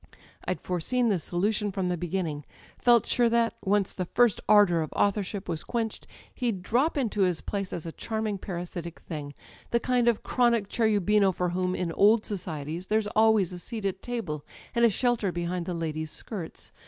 I'd 0.45 0.59
fore 0.59 0.79
seen 0.79 1.09
tins 1.09 1.21
solution 1.21 1.71
from 1.71 1.87
the 1.89 1.95
beginning 1.95 2.39
â€" 2.39 2.81
felt 2.83 3.05
sure 3.05 3.29
that, 3.29 3.53
once 3.63 3.93
the 3.93 4.05
first 4.05 4.41
ardour 4.49 4.81
of 4.81 4.91
authorship 4.93 5.47
was 5.47 5.63
quenched, 5.63 6.07
he'd 6.33 6.63
drop 6.63 6.97
into 6.97 7.21
his 7.21 7.39
place 7.41 7.71
as 7.71 7.85
a 7.85 7.91
charming 7.91 8.39
parasitic 8.39 8.99
thing, 9.01 9.35
the 9.69 9.79
kind 9.79 10.07
of 10.07 10.23
chronic 10.23 10.69
Cherubino 10.69 11.31
for 11.31 11.49
whom, 11.49 11.75
in 11.75 11.91
old 11.91 12.25
societies, 12.25 12.87
there's 12.87 13.05
always 13.15 13.53
a 13.53 13.59
seat 13.59 13.85
at 13.85 14.01
table, 14.01 14.43
and 14.73 14.85
a 14.85 14.89
shelter 14.89 15.31
behind 15.31 15.67
the 15.67 15.75
ladies' 15.75 16.09
skirts. 16.09 16.71